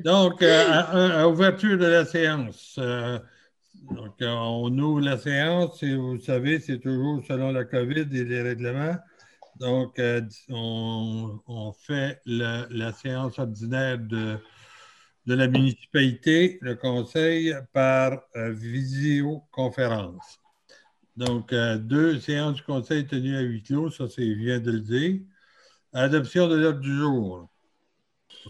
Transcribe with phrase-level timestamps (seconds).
[0.00, 2.76] Donc, euh, à, ouverture de la séance.
[2.78, 3.18] Euh,
[3.90, 8.42] donc, on ouvre la séance et vous savez, c'est toujours selon la COVID et les
[8.42, 8.96] règlements.
[9.58, 14.38] Donc, euh, on, fait la séance ordinaire de,
[15.26, 20.38] de, la municipalité, le conseil, par visioconférence.
[21.16, 25.20] Donc, deux séances du conseil tenues à huis clos, ça, c'est vient de le dire.
[25.92, 27.48] Adoption de l'ordre du jour.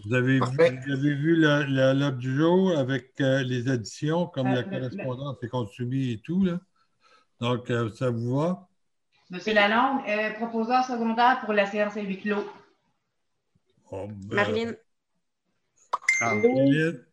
[0.05, 5.49] Vous avez vu, l'ordre du jour avec euh, les additions, comme euh, la correspondance est
[5.49, 6.43] consumée et tout.
[6.45, 6.59] Là.
[7.39, 8.67] Donc, euh, ça vous va?
[9.29, 10.01] Monsieur Lalonde,
[10.35, 12.49] proposeur secondaire pour la séance à huis clos.
[13.91, 14.77] Oh, ben, Marlène.
[16.21, 17.05] Marlène.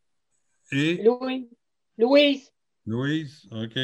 [0.73, 1.03] Et?
[1.03, 1.51] Louis.
[1.99, 2.53] Louise.
[2.87, 3.79] Louise, OK.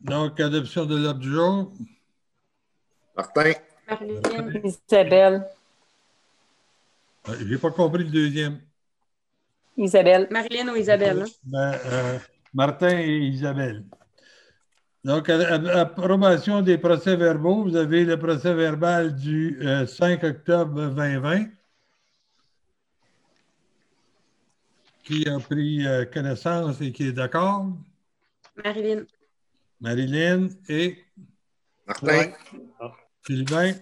[0.00, 1.30] Donc, adoption de l'ordre du
[3.98, 4.20] jour.
[4.22, 4.60] Martin.
[4.64, 5.46] Isabelle.
[7.26, 8.60] Je n'ai pas compris le deuxième.
[9.76, 10.28] Isabelle.
[10.30, 11.22] Marilyn ou Isabelle.
[11.22, 11.30] Hein?
[11.44, 12.18] Ben, euh,
[12.52, 13.84] Martin et Isabelle.
[15.04, 17.64] Donc, approbation des procès-verbaux.
[17.64, 21.46] Vous avez le procès-verbal du 5 euh, octobre 2020.
[25.04, 27.66] Qui a pris euh, connaissance et qui est d'accord?
[28.62, 29.06] Marilyn.
[29.80, 30.98] Marilyn et?
[31.86, 32.32] Martin.
[33.26, 33.74] Sylvain?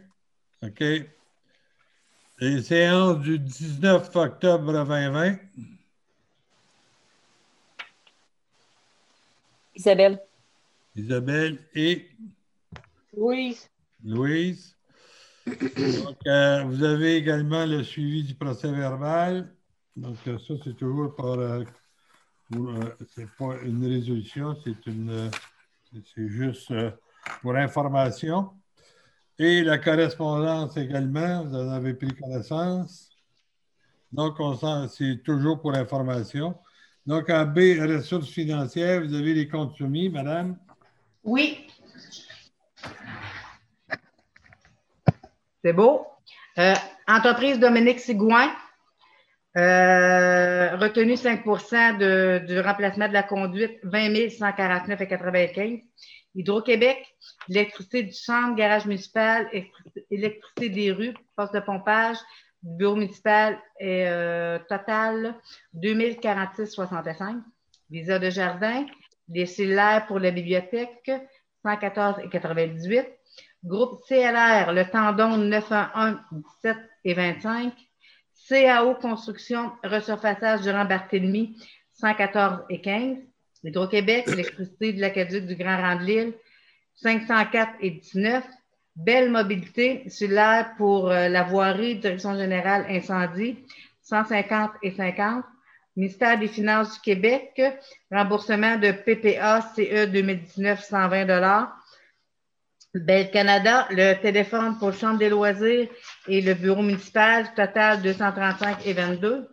[0.62, 0.83] OK.
[2.41, 5.39] Les séances du 19 octobre 2020.
[9.75, 10.20] Isabelle.
[10.95, 12.08] Isabelle et?
[13.17, 13.70] Louise.
[14.05, 14.77] Louise.
[15.47, 19.55] Donc, euh, vous avez également le suivi du procès verbal.
[19.97, 21.39] Donc, euh, ça, c'est toujours par.
[21.39, 21.64] Euh,
[23.14, 25.30] c'est pas une résolution, c'est une.
[25.92, 26.73] c'est juste
[27.42, 28.58] pour information.
[29.39, 33.11] Et la correspondance également, vous en avez pris connaissance.
[34.11, 34.36] Donc,
[34.91, 36.56] c'est toujours pour information.
[37.06, 40.58] Donc, en B, ressources financières, vous avez les comptes soumis, madame?
[41.23, 41.68] Oui.
[45.63, 46.07] C'est beau.
[46.58, 46.74] Euh,
[47.07, 48.51] entreprise Dominique Sigouin,
[49.57, 55.84] euh, retenu 5% de, du remplacement de la conduite, 20 149,95
[56.39, 57.05] Hydro-Québec,
[57.49, 59.51] électricité du centre, garage municipal,
[60.09, 62.17] électricité des rues, poste de pompage,
[62.63, 65.35] bureau municipal et euh, total
[65.75, 67.43] 2046,65.
[67.91, 68.87] Visa de jardin,
[69.27, 71.11] des cellulaires pour la bibliothèque
[71.65, 73.07] 114,98.
[73.65, 76.19] Groupe CLR, le tendon 911
[76.63, 77.73] 17 et 25.
[78.49, 81.57] CAO Construction, resurfaçage durant Barthélemy
[81.95, 83.19] 114 et 15.
[83.64, 86.35] Hydro-Québec, électricité de l'Aqueduc du Grand Rang de l'Île,
[86.96, 88.45] 504 et 19.
[88.96, 93.58] Belle mobilité l'air pour euh, la voirie, direction générale incendie,
[94.02, 95.45] 150 et 50.
[95.96, 97.61] Ministère des Finances du Québec,
[98.11, 101.25] remboursement de PPA CE 2019, 120
[102.95, 105.89] Belle Canada, le téléphone pour Chambre des loisirs
[106.27, 109.48] et le bureau municipal, total 235 et 22.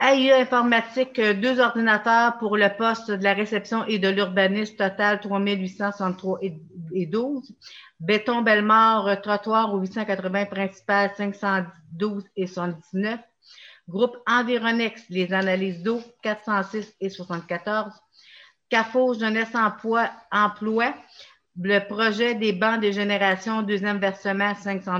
[0.00, 6.38] AI informatique, deux ordinateurs pour le poste de la réception et de l'urbanisme, total 3863
[6.94, 7.54] et 12.
[8.00, 13.20] Béton Bellemare, trottoir au 880 principal, 512 et 79.
[13.88, 17.92] Groupe Environex, les analyses d'eau, 406 et 74.
[18.70, 20.94] CAFO, Jeunesse Emploi, Emploi,
[21.60, 24.98] le projet des bancs de génération, deuxième versement, 500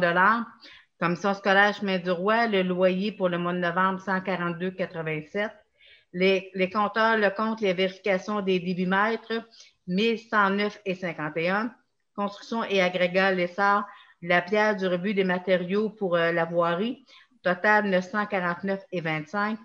[1.00, 5.50] Commission scolaire Chemin du Roi, le loyer pour le mois de novembre, 142,87.
[6.12, 9.32] Les, les compteurs, le compte, les vérifications des débitmètres,
[9.88, 11.70] 1109,51.
[12.14, 13.84] Construction et agrégat l'essor,
[14.20, 17.06] la pierre du rebut des matériaux pour euh, la voirie,
[17.42, 19.56] total 949,25.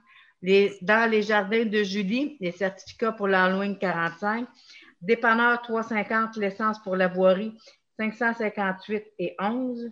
[0.42, 4.48] Les, dans les jardins de Julie, les certificats pour l'Halloween 45.
[5.02, 7.58] Dépanneur 350, l'essence pour la voirie,
[7.98, 9.92] 558 et 11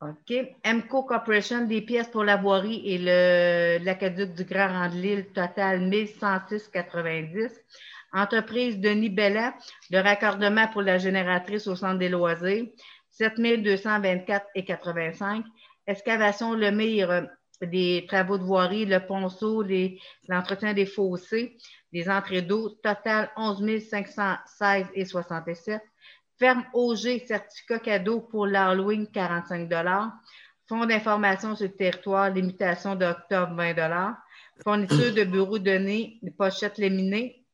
[0.00, 0.32] OK.
[0.64, 2.98] MCO Corporation, des pièces pour la voirie et
[3.80, 7.50] l'aqueduc du Grand Rang de total 1106,90.
[8.12, 9.54] Entreprise Denis Bellat,
[9.90, 12.66] le raccordement pour la génératrice au centre des loisirs,
[13.20, 15.42] 7224,85.
[15.86, 17.28] Excavation Le Mire,
[17.60, 19.64] des travaux de voirie, le ponceau,
[20.28, 21.56] l'entretien des fossés,
[21.92, 25.80] des entrées d'eau, total 11 516,67.
[26.38, 29.68] Ferme OG, certificat cadeau pour l'Halloween, 45
[30.68, 34.16] Fonds d'information sur le territoire, limitation d'octobre, 20
[34.62, 37.44] Fourniture de bureaux données, pochettes léminées,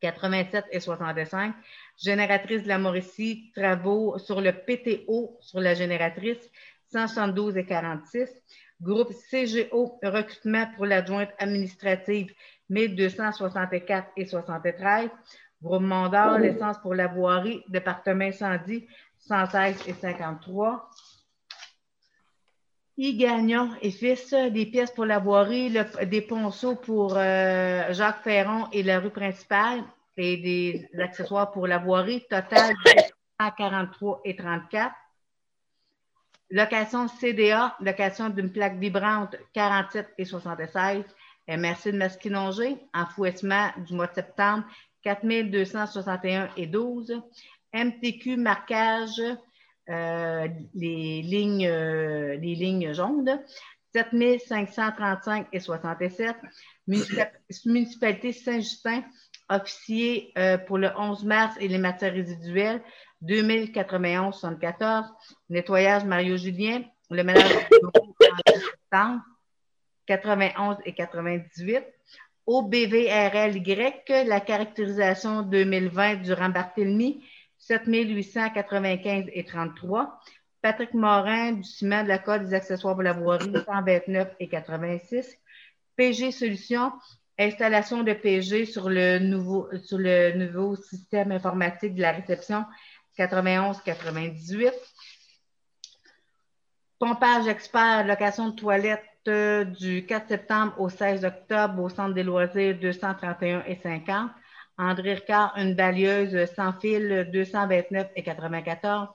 [0.00, 1.54] 87 et 65.
[1.96, 6.50] Génératrice de la Mauricie, travaux sur le PTO sur la génératrice,
[6.92, 8.28] 172 et 46.
[8.80, 12.32] Groupe CGO, recrutement pour l'adjointe administrative,
[12.68, 15.10] 1264 et 73.
[15.62, 18.86] Groupe Mondor, l'essence pour la voirie, département incendie,
[19.18, 20.90] 116 et 53.
[22.96, 25.72] Y Gagnon et fils, des pièces pour la voirie,
[26.06, 29.82] des ponceaux pour euh, Jacques Ferron et la rue principale
[30.16, 32.74] et des accessoires pour la voirie, total
[33.40, 34.94] 143 et 34.
[36.50, 41.04] Location CDA, location d'une plaque vibrante 47 et 76.
[41.48, 44.64] MRC de Masquinongé, enfouissement du mois de septembre
[45.02, 47.20] 4261 et 12.
[47.74, 49.20] MTQ marquage,
[49.88, 53.40] euh, les, lignes, les lignes jaunes,
[53.94, 56.36] 7535 et 67.
[56.86, 59.04] Municipalité Saint-Justin,
[59.48, 62.82] officier euh, pour le 11 mars et les matières résiduelles,
[63.20, 65.06] 2091 74.
[65.50, 69.22] Nettoyage Mario Julien, le ménage de septembre,
[70.06, 71.84] 91 et 98.
[72.46, 73.62] OBVRLY,
[74.26, 77.24] la caractérisation 2020 durant Barthélemy,
[77.58, 80.20] 7895 et 33.
[80.60, 85.36] Patrick Morin, du ciment de la Côte des accessoires pour la voirie, 129 et 86.
[85.96, 86.92] PG Solutions,
[87.38, 92.64] installation de PG sur le nouveau, sur le nouveau système informatique de la réception,
[93.18, 94.72] 91-98.
[96.98, 102.22] Pompage expert, location de toilettes euh, du 4 septembre au 16 octobre au Centre des
[102.22, 104.30] loisirs 231 et 50.
[104.78, 109.08] André Ricard, une balieuse sans fil 229 et 94.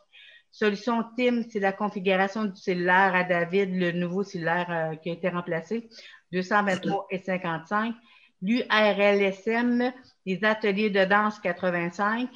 [0.51, 5.13] Solution TIM, c'est la configuration du cellulaire à David, le nouveau cellulaire euh, qui a
[5.13, 5.89] été remplacé,
[6.31, 7.93] 223 et 55.
[8.41, 9.91] L'URLSM,
[10.25, 12.29] les ateliers de danse 85.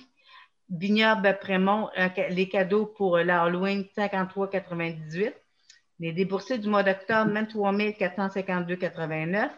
[0.69, 1.89] Vignoble Prémont,
[2.29, 5.33] les cadeaux pour l'Halloween 53,98.
[6.01, 9.51] Les déboursés du mois d'octobre, 23 452,89.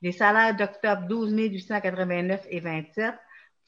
[0.00, 3.14] Les salaires d'octobre, 12 889 et 27.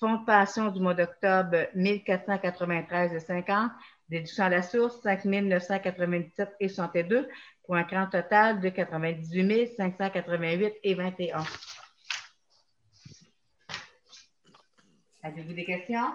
[0.00, 3.70] Fonds de pension du mois d'octobre, 1493,50.
[4.08, 7.28] Déduction à la source, 5 997 et 62
[7.64, 11.44] pour un grand total de 98 588 et 21.
[15.22, 16.14] Avez-vous des questions?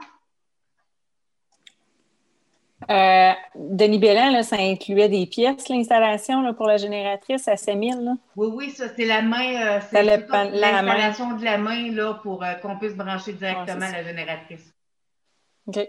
[2.89, 8.13] Euh, Denis Bellin, ça incluait des pièces, l'installation pour la génératrice à 6000.
[8.35, 9.77] Oui, oui, ça, c'est la main.
[9.77, 14.73] Euh, c'est l'installation de la main là, pour euh, qu'on puisse brancher directement la génératrice.
[15.65, 15.79] OK.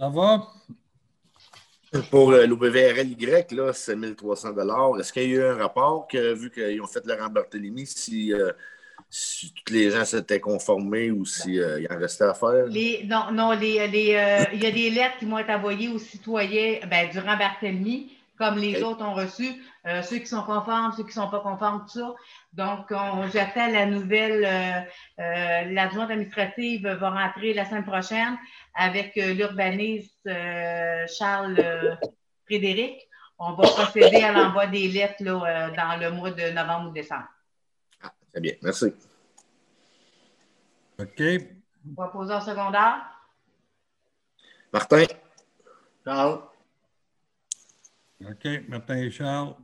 [0.00, 0.48] Ça va?
[2.10, 3.16] Pour l'OBVRLY,
[3.52, 7.06] là, c'est 1300 Est-ce qu'il y a eu un rapport que, vu qu'ils ont fait
[7.06, 8.32] le Barthélemy, si
[9.16, 12.66] si tous les gens s'étaient conformés ou s'il euh, en restait à faire?
[13.04, 16.80] non, non les, euh, il y a des lettres qui vont être envoyées aux citoyens
[16.90, 21.10] ben, durant Barthélemy, comme les autres ont reçu, euh, ceux qui sont conformes, ceux qui
[21.10, 22.12] ne sont pas conformes, tout ça.
[22.54, 22.92] Donc,
[23.32, 28.36] j'attends la nouvelle, l'adjointe administrative va rentrer la semaine prochaine
[28.74, 30.28] avec l'urbaniste
[31.16, 31.96] Charles
[32.46, 32.96] Frédéric.
[33.38, 37.28] On va procéder à l'envoi des lettres là, dans le mois de novembre ou décembre.
[38.34, 38.92] Très bien, merci.
[40.98, 41.22] OK.
[41.94, 42.96] Proposeur secondaire.
[44.72, 45.04] Martin.
[46.04, 46.40] Charles.
[48.28, 49.54] OK, Martin et Charles.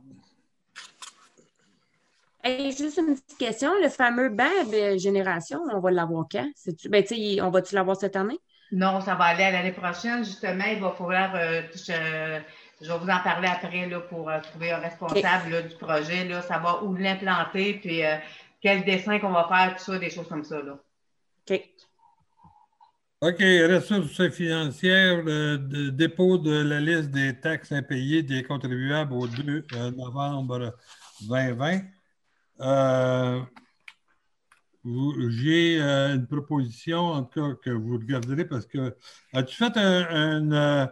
[2.45, 3.73] juste une petite question.
[3.83, 6.49] Le fameux de génération, on va l'avoir quand?
[6.85, 7.03] Ben,
[7.41, 8.39] on va-tu l'avoir cette année?
[8.71, 10.23] Non, ça va aller à l'année prochaine.
[10.23, 11.35] Justement, il va falloir.
[11.35, 16.23] Euh, je, vais vous en parler après là, pour euh, trouver un responsable du projet,
[16.23, 18.15] là, savoir où l'implanter, puis euh,
[18.61, 20.61] quel dessin qu'on va faire, tout ça, des choses comme ça.
[20.61, 20.79] Là.
[21.49, 21.61] OK.
[23.23, 29.63] OK, ressources financières, le dépôt de la liste des taxes impayées des contribuables au 2
[29.73, 30.75] euh, novembre
[31.27, 31.81] 2020.
[32.61, 33.41] Euh,
[35.29, 38.95] j'ai euh, une proposition, en tout cas, que vous regarderez parce que
[39.33, 40.89] as-tu fait un,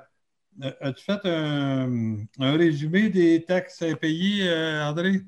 [0.82, 4.48] as-tu fait un, un, résumé des taxes impayées,
[4.84, 5.24] André?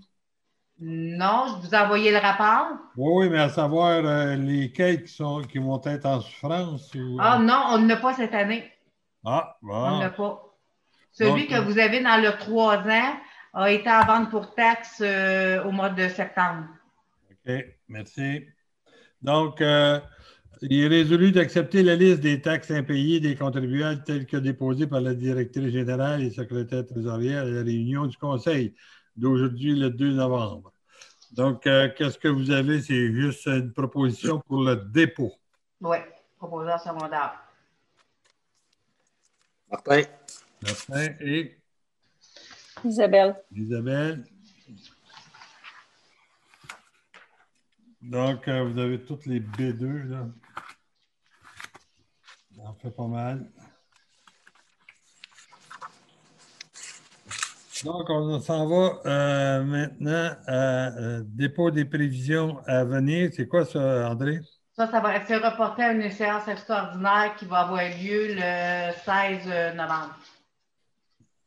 [0.83, 2.75] Non, je vous ai envoyé le rapport.
[2.97, 6.91] Oui, mais à savoir euh, lesquels qui, sont, qui vont être en souffrance.
[7.19, 8.63] Ah non, on n'a pas cette année.
[9.23, 9.75] Ah, bon.
[9.75, 10.43] On n'a pas.
[11.11, 13.15] Celui que vous avez dans le 3 ans
[13.53, 16.65] a été à vente pour taxe euh, au mois de septembre.
[17.29, 17.53] OK,
[17.87, 18.45] merci.
[19.21, 19.99] Donc, euh,
[20.61, 25.01] il est résolu d'accepter la liste des taxes impayées des contribuables telles que déposées par
[25.01, 28.73] la directrice générale et secrétaire trésorière à la réunion du Conseil
[29.15, 30.71] d'aujourd'hui, le 2 novembre.
[31.31, 32.81] Donc, euh, qu'est-ce que vous avez?
[32.81, 35.33] C'est juste une proposition pour le dépôt.
[35.79, 35.97] Oui,
[36.37, 37.41] proposeur secondaire.
[39.69, 40.01] Martin,
[40.61, 41.57] Martin et
[42.83, 43.35] Isabelle.
[43.55, 44.25] Isabelle.
[48.01, 50.27] Donc, euh, vous avez toutes les B2, là.
[52.55, 53.49] Ça en fait pas mal.
[57.83, 63.31] Donc, on s'en va euh, maintenant à euh, dépôt des prévisions à venir.
[63.33, 64.39] C'est quoi ça, André?
[64.75, 69.75] Ça, ça va être reporté à une séance extraordinaire qui va avoir lieu le 16
[69.75, 70.15] novembre.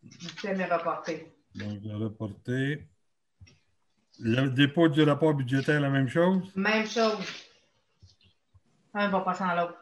[0.02, 1.32] Le thème est reporté.
[1.54, 2.88] Donc, reporté.
[4.20, 6.42] Le dépôt du rapport budgétaire, la même chose?
[6.54, 7.18] Même chose.
[8.92, 9.80] Un va passer dans l'autre.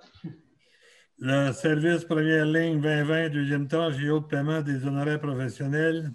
[1.18, 6.10] Le service première ligne 2020, deuxième tranche et autres paiements des honoraires professionnels.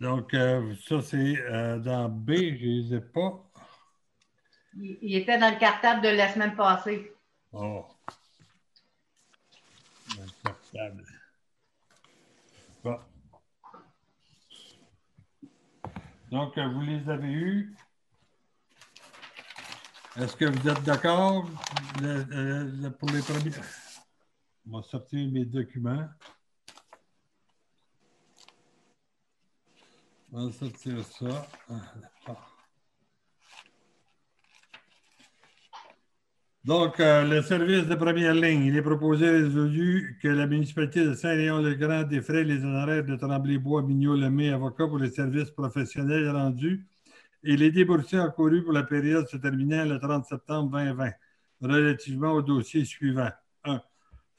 [0.00, 3.44] Donc, euh, ça, c'est euh, dans B, je ne les ai pas.
[4.76, 7.12] Il, il était dans le cartable de la semaine passée.
[7.52, 7.86] Oh.
[10.16, 11.04] Dans le portable.
[12.82, 12.98] Bon.
[16.30, 17.76] Donc, euh, vous les avez eus.
[20.16, 21.46] Est-ce que vous êtes d'accord
[22.00, 23.52] le- le- le- pour les premiers?
[24.66, 26.08] On va sortir mes documents.
[30.32, 31.48] On va sortir ça.
[31.68, 32.36] Ah.
[36.62, 41.14] Donc, euh, le service de première ligne, il est proposé résolu que la municipalité de
[41.14, 46.86] Saint-Léon-le-Grand défraie les honoraires de Tremblay-Bois, Mignot, Lemay, avocat pour les services professionnels rendus
[47.42, 51.10] et les déboursés encourus pour la période se terminant le 30 septembre 2020,
[51.62, 53.30] relativement au dossier suivant.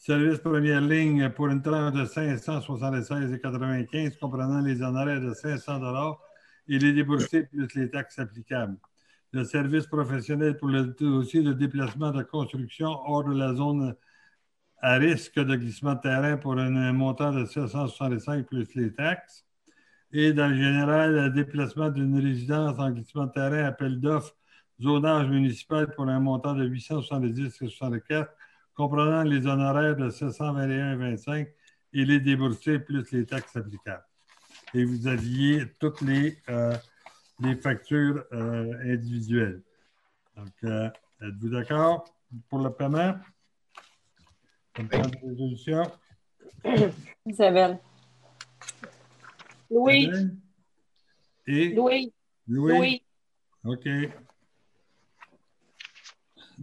[0.02, 0.06] 1.
[0.06, 6.18] Service première ligne pour une tranche de 576,95 comprenant les honoraires de 500
[6.68, 8.78] et les déboursés plus les taxes applicables
[9.34, 13.96] le service professionnel pour le dossier de déplacement de construction hors de la zone
[14.82, 19.46] à risque de glissement de terrain pour un montant de 765 plus les taxes.
[20.12, 24.36] Et dans le général, le déplacement d'une résidence en glissement de terrain, appel d'offres,
[24.82, 28.28] zonage municipal pour un montant de 870,64,
[28.76, 31.48] comprenant les honoraires de 721,25
[31.94, 34.06] et les déboursés plus les taxes applicables.
[34.74, 36.76] Et vous aviez toutes les, euh,
[37.40, 39.62] les factures euh, individuelles.
[40.36, 40.90] Donc, euh,
[41.22, 42.06] êtes-vous d'accord
[42.50, 43.16] pour le paiement?
[45.24, 45.84] Résolution?
[47.26, 47.80] Isabelle.
[49.70, 50.38] Louis, Isabelle?
[51.48, 51.74] Et?
[51.74, 52.14] Louis,
[52.48, 52.78] Louis?
[52.78, 53.04] Louis.
[53.66, 53.88] OK.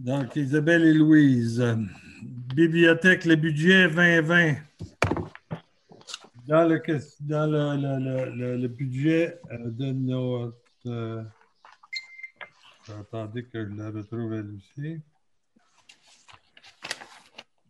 [0.05, 1.63] Donc, Isabelle et Louise.
[2.55, 4.55] Bibliothèque, le budget 2020.
[6.47, 6.81] Dans le,
[7.19, 10.55] dans le- le- le budget euh, de notre.
[10.87, 11.21] euh,
[12.99, 14.99] attendez que je la retrouve elle aussi.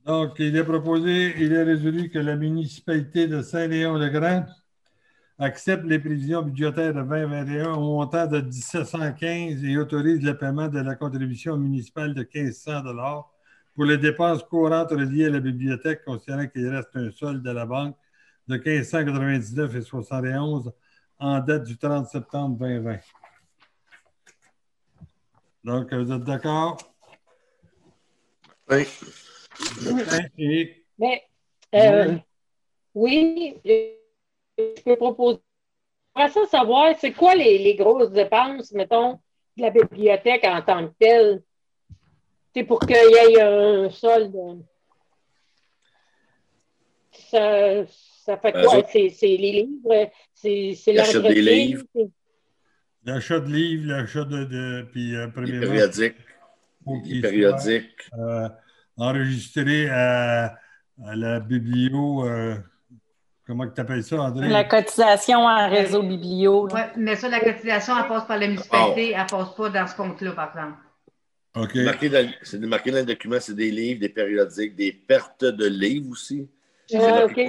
[0.05, 4.45] Donc, il est proposé, il est résolu que la municipalité de Saint-Léon-le-Grand
[5.39, 10.79] accepte les prévisions budgétaires de 2021 au montant de 1715 et autorise le paiement de
[10.79, 12.83] la contribution municipale de 1500
[13.73, 17.65] pour les dépenses courantes reliées à la bibliothèque, considérant qu'il reste un solde de la
[17.65, 17.95] banque
[18.47, 20.73] de 1599,71
[21.19, 22.97] en date du 30 septembre 2020.
[25.63, 26.77] Donc, vous êtes d'accord?
[28.69, 28.85] oui.
[30.37, 31.23] Et Mais,
[31.75, 32.17] euh,
[32.93, 33.55] oui,
[34.77, 35.39] je peux proposer.
[36.15, 39.13] J'aimerais ça savoir, c'est quoi les, les grosses dépenses, mettons,
[39.57, 41.43] de la bibliothèque en tant que telle?
[42.53, 44.35] C'est pour qu'il y ait un solde.
[47.11, 48.83] Ça, ça fait Ben, quoi?
[48.91, 50.09] C'est c'est les livres?
[50.33, 51.83] C'est c'est L'achat des livres.
[51.95, 52.09] c'est-
[53.05, 56.15] l'achat de livres, l'achat de, de- puis euh, Les premièrement, périodiques.
[56.85, 58.01] faut Les qu'il périodiques.
[58.09, 58.49] soit, euh,
[58.97, 60.57] enregistré à,
[61.05, 62.55] à la biblio, euh,
[63.49, 64.47] comment tu appelles ça, André?
[64.47, 66.67] La cotisation en réseau biblio.
[66.71, 69.87] Oui, mais ça, la cotisation, elle passe par la municipalité, elle ne passe pas dans
[69.87, 70.77] ce compte-là, par exemple.
[71.55, 71.71] OK.
[72.43, 76.47] C'est marqué dans le document, c'est des livres, des périodiques, des pertes de livres aussi.
[76.93, 77.41] Ah, OK.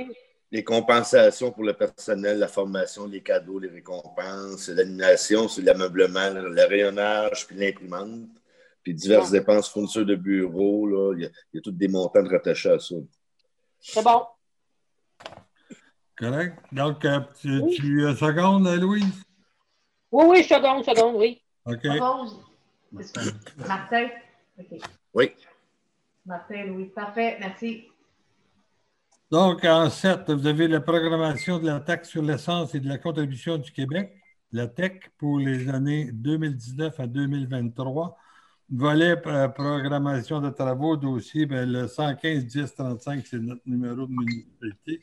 [0.50, 6.64] Les compensations pour le personnel, la formation, les cadeaux, les récompenses, l'animation, c'est l'ameublement, le
[6.64, 8.26] rayonnage, puis l'imprimante,
[8.82, 10.86] puis diverses dépenses fournisseurs de bureaux.
[10.86, 11.14] Là.
[11.14, 12.94] Il, y a, il y a tous des montants de rattachés à ça.
[13.80, 14.22] C'est bon.
[16.20, 16.54] Correct.
[16.70, 17.74] Donc, euh, tu, Oui.
[17.76, 19.22] tu euh, secondes, euh, Louise?
[20.12, 21.40] Oui, oui, seconde, seconde, oui.
[21.64, 21.84] OK.
[23.66, 24.08] Martin?
[24.58, 24.66] OK.
[25.14, 25.30] Oui.
[26.26, 26.86] Martin, Louis.
[26.94, 27.86] Parfait, merci.
[29.30, 32.98] Donc, en 7, vous avez la programmation de la taxe sur l'essence et de la
[32.98, 34.12] contribution du Québec.
[34.52, 38.16] la TEC pour les années 2019 à 2023.
[38.72, 44.12] Volet euh, programmation de travaux, dossier, ben, le 115 10 35, c'est notre numéro de
[44.12, 45.00] municipalité.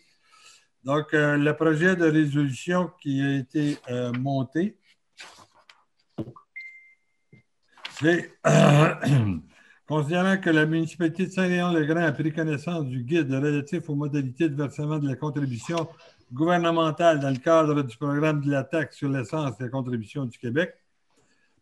[0.87, 4.77] Donc, euh, le projet de résolution qui a été euh, monté,
[7.99, 8.31] c'est
[9.85, 14.55] considérant que la municipalité de Saint-Léon-le-Grand a pris connaissance du guide relatif aux modalités de
[14.55, 15.89] versement de la contribution
[16.31, 20.37] gouvernementale dans le cadre du programme de la taxe sur l'essence et la contribution du
[20.37, 20.73] Québec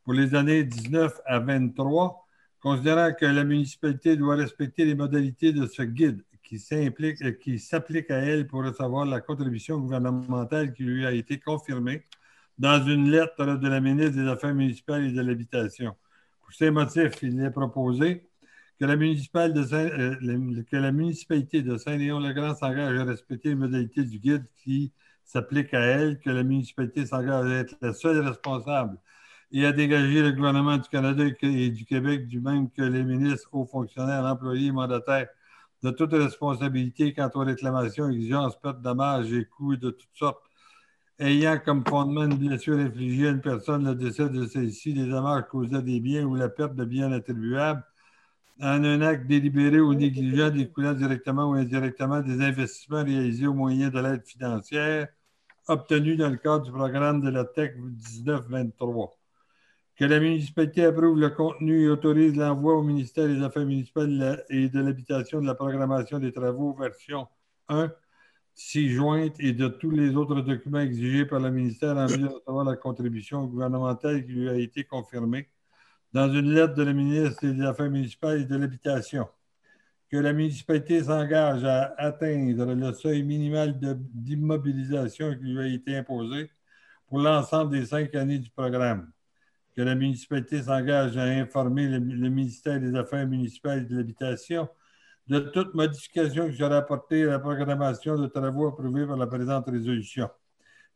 [0.04, 2.28] pour les années 19 à 23,
[2.62, 8.48] considérant que la municipalité doit respecter les modalités de ce guide qui s'applique à elle
[8.48, 12.04] pour recevoir la contribution gouvernementale qui lui a été confirmée
[12.58, 15.96] dans une lettre de la ministre des Affaires municipales et de l'Habitation.
[16.42, 18.28] Pour ces motifs, il est proposé
[18.80, 24.46] que la, euh, que la municipalité de Saint-Léon-le-Grand s'engage à respecter les modalités du guide
[24.64, 24.92] qui
[25.24, 28.98] s'applique à elle, que la municipalité s'engage à être la seule responsable
[29.52, 33.50] et à dégager le gouvernement du Canada et du Québec, du même que les ministres,
[33.54, 35.28] hauts fonctionnaires, employés, mandataires
[35.86, 40.44] de toute responsabilité quant aux réclamations, exigences, pertes, dommages et coûts de toutes sortes,
[41.20, 45.44] ayant comme fondement une blessure infligée à une personne, le décès de celle-ci, des dommages
[45.52, 47.84] causés à des biens ou la perte de biens attribuables,
[48.60, 53.90] en un acte délibéré ou négligent découlant directement ou indirectement des investissements réalisés au moyen
[53.90, 55.08] de l'aide financière
[55.68, 59.18] obtenue dans le cadre du programme de la TEC 1923
[59.96, 64.68] que la municipalité approuve le contenu et autorise l'envoi au ministère des Affaires municipales et
[64.68, 67.28] de l'habitation de la programmation des travaux version
[67.70, 67.92] 1,
[68.56, 72.28] 6 jointe et de tous les autres documents exigés par le ministère en vue de
[72.28, 75.50] recevoir la contribution gouvernementale qui lui a été confirmée
[76.12, 79.28] dans une lettre de la ministre des Affaires municipales et de l'habitation.
[80.10, 83.80] Que la municipalité s'engage à atteindre le seuil minimal
[84.14, 86.52] d'immobilisation qui lui a été imposé
[87.08, 89.12] pour l'ensemble des cinq années du programme
[89.76, 94.70] que la municipalité s'engage à informer le, ministère des Affaires municipales et de l'Habitation
[95.28, 99.68] de toute modification qui sera apportée à la programmation de travaux approuvés par la présente
[99.68, 100.30] résolution.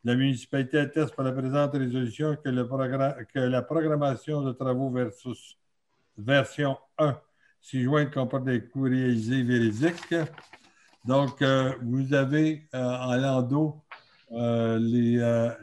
[0.04, 2.50] La municipalité atteste par la présente résolution que,
[3.40, 5.58] la programmation de travaux versus
[6.18, 7.20] version 1,
[7.60, 10.16] si jointe comporte des coûts réalisés véridiques.
[11.06, 13.84] Donc, euh, vous avez euh, en landau
[14.32, 14.80] euh,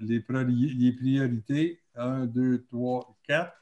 [0.00, 3.52] les priorités 1, 2, 3, 4.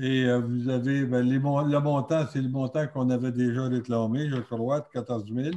[0.00, 1.38] Et euh, vous avez ben, le
[1.80, 5.56] montant, c'est le montant qu'on avait déjà réclamé, je crois, de 14 000.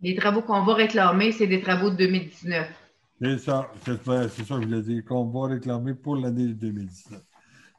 [0.00, 2.68] Les travaux qu'on va réclamer, c'est des travaux de 2019.
[3.20, 7.20] C'est ça, c'est ça que je voulais dire, qu'on va réclamer pour l'année 2019.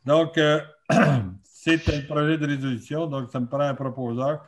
[0.05, 0.61] Donc, euh,
[1.43, 4.45] c'est un projet de résolution, donc ça me prend un proposeur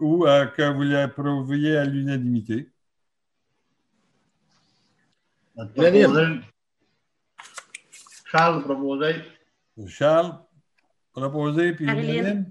[0.00, 2.70] ou euh, que vous l'approuviez à l'unanimité.
[8.34, 9.14] Charles proposé.
[9.86, 10.40] Charles
[11.12, 12.46] proposé, puis Marilyn.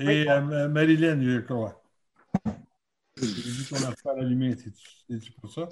[0.00, 1.80] Et euh, Marilyn, je crois.
[3.16, 5.68] J'ai dit qu'on a fait allumer, c'est-tu pour ça?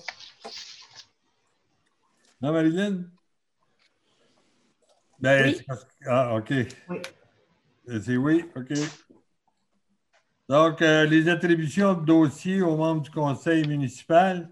[2.41, 3.07] Non, Marilyn?
[5.19, 5.77] Ben, oui.
[6.07, 6.53] Ah, OK.
[6.89, 6.99] Oui.
[7.89, 8.73] Euh, c'est oui, OK.
[10.49, 14.49] Donc, euh, les attributions de dossiers aux membres du conseil municipal.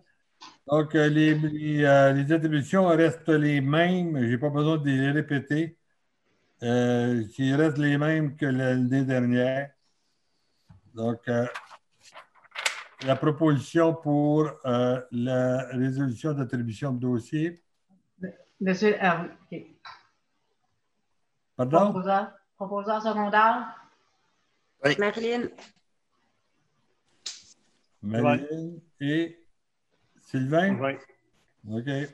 [0.70, 4.18] Donc, euh, euh, les, attributions restent les mêmes.
[4.20, 5.78] Je n'ai pas besoin de les répéter.
[6.62, 9.70] Euh, ils restent les mêmes que l'année dernière.
[10.94, 11.30] Donc,
[13.06, 17.62] la proposition pour la résolution d'attribution de dossier.
[18.60, 19.24] Monsieur, ah,
[21.56, 21.92] Pardon?
[22.56, 23.74] Proposeur, secondaire.
[24.84, 24.96] Oui.
[24.98, 25.48] Marilyn.
[28.02, 29.37] Marilyn et
[30.30, 30.76] Sylvain?
[30.78, 30.92] Oui.
[31.74, 32.08] OK.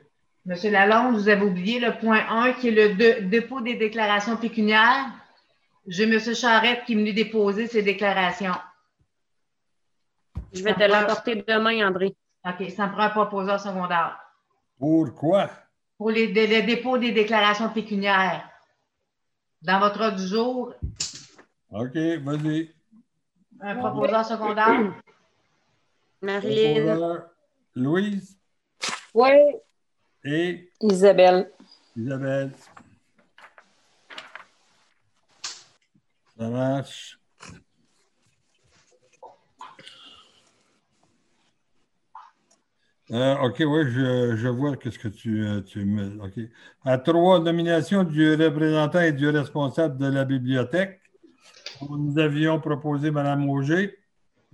[0.46, 5.06] Monsieur Lalonde, vous avez oublié le point 1 qui est le dépôt des déclarations pécuniaires.
[5.88, 6.20] J'ai M.
[6.20, 8.54] Charette qui est venu déposer ses déclarations.
[10.52, 12.14] Je vais te l'apporter demain, André.
[12.46, 14.20] OK, ça me prend un proposeur secondaire.
[14.78, 15.50] Pourquoi?
[15.98, 18.48] Pour les, le dépôt des déclarations pécuniaires.
[19.62, 20.72] Dans votre ordre du jour.
[21.70, 22.70] OK, vas-y.
[23.60, 24.92] Un proposeur secondaire.
[26.22, 27.24] Marilyn.
[27.74, 28.38] Louise?
[29.12, 29.32] Oui.
[30.24, 30.70] Et?
[30.80, 31.50] Isabelle.
[31.96, 32.52] Isabelle.
[36.36, 37.18] Ça marche.
[43.10, 46.22] Euh, OK, oui, je, je vois ce que tu, euh, tu me.
[46.24, 46.40] OK.
[46.84, 51.00] À trois, nominations du représentant et du responsable de la bibliothèque.
[51.88, 53.98] Nous avions proposé Mme Auger.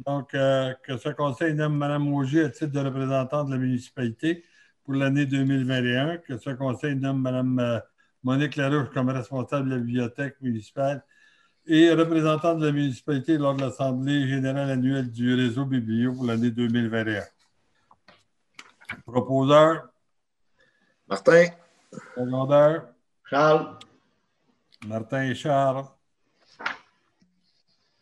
[0.07, 4.45] Donc, euh, que ce conseil nomme Mme Auger à titre de représentante de la municipalité
[4.85, 7.81] pour l'année 2021, que ce conseil nomme Mme euh,
[8.23, 11.05] Monique Larouche comme responsable de la bibliothèque municipale
[11.67, 16.51] et représentante de la municipalité lors de l'Assemblée générale annuelle du réseau Biblio pour l'année
[16.51, 17.23] 2021.
[19.05, 19.89] Proposeur,
[21.09, 21.45] Martin,
[22.17, 22.87] secondaire,
[23.29, 23.79] Charles,
[24.87, 25.85] Martin et Charles.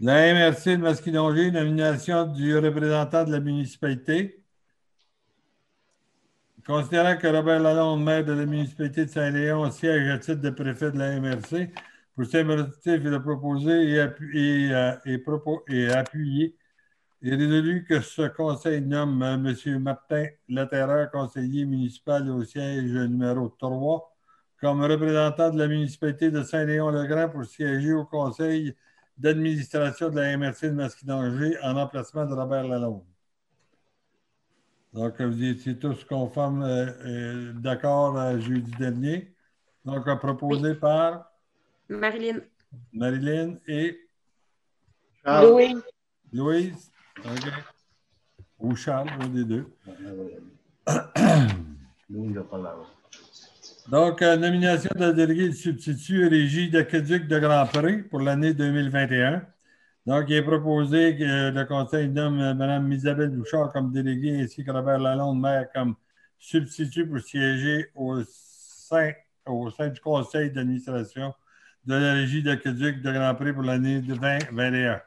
[0.01, 4.45] La MRC de Masquinongé, nomination du représentant de la municipalité.
[6.67, 10.93] Considérant que Robert Lalonde, maire de la municipalité de Saint-Léon, siège à titre de préfet
[10.93, 11.71] de la MRC,
[12.15, 16.57] pour ces motifs, il a proposé et, appu- et, euh, et appuyé
[17.23, 19.79] et résolu que ce conseil nomme euh, M.
[19.81, 24.17] Martin Laterreur, conseiller municipal au siège numéro 3,
[24.61, 28.75] comme représentant de la municipalité de Saint-Léon-le-Grand pour siéger au conseil
[29.19, 33.05] d'administration de la MRC de Masquinongé en emplacement de Robert Lalonde.
[34.93, 39.35] Donc, vous étiez tous conformes, euh, euh, d'accord euh, jeudi dernier.
[39.85, 41.31] Donc, euh, proposé par
[41.89, 42.41] Marilyn.
[42.93, 43.99] Marilyn et
[45.25, 45.75] Charles, Louis,
[46.33, 46.93] Louise.
[48.59, 49.67] Ou Charles, un des deux.
[52.09, 52.77] Louis, il a pas là.
[53.89, 59.47] Donc, euh, nomination de délégué de substitut Régie d'Aqueduc de Grand Prix pour l'année 2021.
[60.05, 64.63] Donc, il est proposé que le conseil nomme euh, Mme Isabelle Bouchard comme déléguée ainsi
[64.63, 65.97] que Robert Lalonde, maire, comme
[66.39, 69.13] substitut pour siéger au sein,
[69.47, 71.33] au sein du conseil d'administration
[71.87, 75.01] de la Régie d'Aqueduc de Grand Prix pour l'année 2021.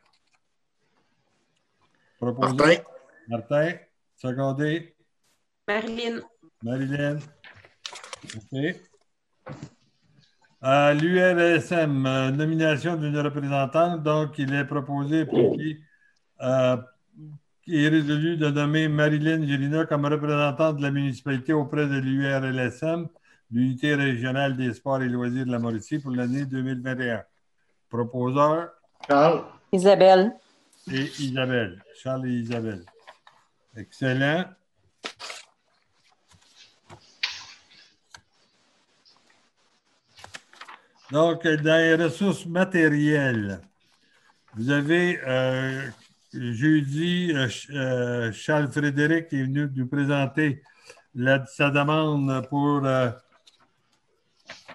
[2.17, 2.55] Proposé.
[2.55, 2.83] Martin,
[3.27, 3.71] Martin,
[4.17, 4.95] secondé.
[5.67, 6.21] Marilyn.
[6.63, 7.19] Marilyn.
[8.23, 8.75] OK.
[10.61, 14.03] À l'URSM, euh, nomination d'une représentante.
[14.03, 15.79] Donc, il est proposé pour qui,
[16.41, 16.77] euh,
[17.63, 23.07] qui est résolu de nommer Marilyn Gélina comme représentante de la municipalité auprès de l'URLSM,
[23.51, 27.23] l'unité régionale des sports et loisirs de la Mauricie pour l'année 2021.
[27.89, 28.69] Proposeur?
[29.07, 30.31] Charles, Isabelle.
[30.91, 31.83] et Isabelle.
[31.95, 32.85] Charles et Isabelle.
[33.75, 34.45] Excellent.
[41.11, 43.59] Donc, dans les ressources matérielles,
[44.55, 45.19] vous avez
[46.33, 50.63] jeudi euh, euh, Charles Frédéric est venu nous présenter
[51.47, 53.09] sa demande pour euh,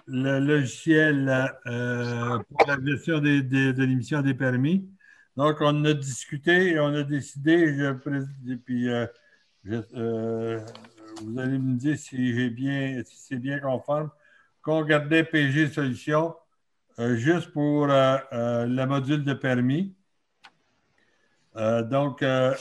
[0.05, 4.87] le logiciel pour la gestion des- de l'émission des permis.
[5.35, 8.87] Donc, on a discuté et on a décidé, je, puis
[9.63, 14.11] vous allez me dire si bien, si c'est bien conforme,
[14.67, 16.35] qu'on gardait PG Solutions
[16.99, 19.95] euh, juste pour euh, euh, le module de permis.
[21.55, 22.53] Euh, donc, euh,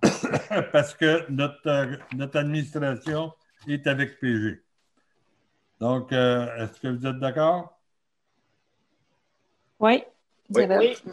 [0.72, 3.32] parce que notre, notre administration
[3.66, 4.62] est avec PG.
[5.80, 7.80] Donc, euh, est-ce que vous êtes d'accord?
[9.80, 10.04] Oui.
[10.50, 10.62] Oui.
[10.62, 10.96] Isabelle?
[11.04, 11.12] oui,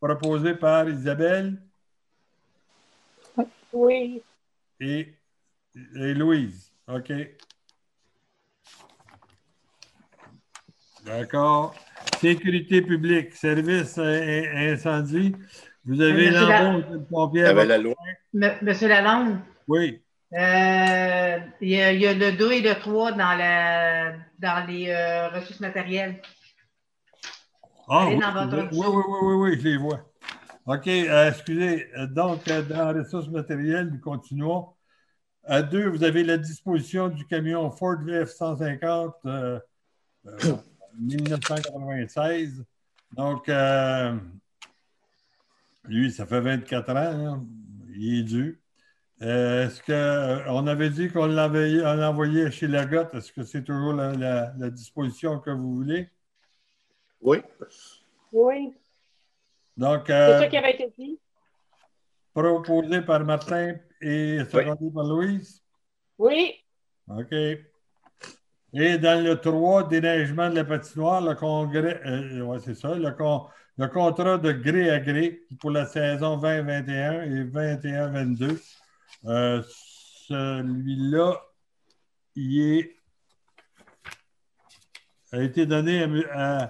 [0.00, 1.60] Proposé par Isabelle
[3.72, 4.22] oui,
[4.78, 5.12] et,
[5.74, 6.72] et Louise.
[6.86, 7.10] OK.
[11.04, 11.74] D'accord.
[12.20, 15.34] Sécurité publique, service incendie.
[15.84, 17.50] Vous avez Monsieur la- pompière.
[17.50, 17.94] avait la loi.
[18.34, 20.00] M- Monsieur Lalonde, Oui.
[20.32, 24.64] euh, il y, a, il y a le 2 et le 3 dans, la, dans
[24.68, 26.22] les euh, ressources matérielles.
[27.88, 30.08] Ah, Allez oui, dans votre oui, oui, oui, oui, oui, je les vois.
[30.66, 31.88] OK, euh, excusez.
[32.10, 34.68] Donc, euh, dans les ressources matérielles, nous continuons.
[35.44, 39.58] À deux, vous avez la disposition du camion Ford VF-150 euh,
[40.26, 40.52] euh,
[40.98, 42.64] 1996.
[43.12, 44.16] Donc, euh,
[45.84, 46.96] lui, ça fait 24 ans.
[46.96, 47.46] hein.
[47.94, 48.58] Il est dû.
[49.20, 53.14] Euh, Est-ce qu'on avait dit qu'on l'avait on l'envoyait chez Lagotte?
[53.14, 56.08] Est-ce que c'est toujours la- la- la disposition que vous voulez?
[57.20, 57.38] Oui.
[58.32, 58.74] oui.
[59.76, 61.18] Donc, C'est euh, ça qui avait été dit.
[62.34, 65.62] proposé par Martin et secondé par Louise?
[66.18, 66.54] Oui,
[67.08, 67.34] OK.
[68.74, 74.38] Et dans le 3, déneigement de la patinoire, le congrès, euh, le, con- le contrat
[74.38, 78.58] de gré à gré pour la saison 2021 et 21-22.
[79.26, 79.62] Euh,
[80.28, 81.36] Celui-là,
[82.34, 82.88] il
[85.32, 86.68] a été donné à,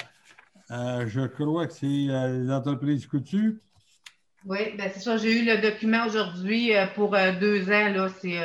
[1.07, 3.61] je crois que c'est les entreprises coutues.
[4.45, 5.17] Oui, ben c'est ça.
[5.19, 7.89] J'ai eu le document aujourd'hui euh, pour deux ans.
[7.91, 8.39] Là, c'est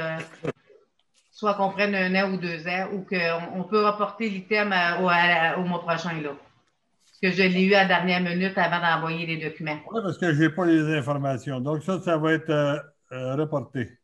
[1.37, 5.63] soit qu'on prenne un an ou deux ans, ou qu'on on peut reporter l'item au,
[5.63, 6.19] mois prochain.
[6.19, 6.31] Là.
[6.31, 9.77] Parce que je l'ai eu à la dernière minute avant d'envoyer les documents.
[9.91, 11.59] Oui, parce que je n'ai pas les informations.
[11.59, 12.79] Donc, ça, ça va être euh,
[13.11, 13.99] euh, reporté.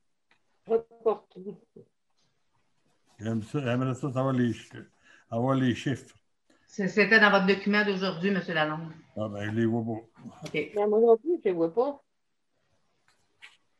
[0.68, 1.42] reporté.
[3.20, 4.54] J'aimerais ça savoir les,
[5.32, 6.16] avoir les chiffres.
[6.68, 8.44] C'était dans votre document d'aujourd'hui, M.
[8.50, 8.92] Lalonde.
[9.18, 10.30] Ah ben, je les vois pas.
[10.46, 10.54] OK.
[10.54, 12.00] Mais moi non plus, je ne vois pas.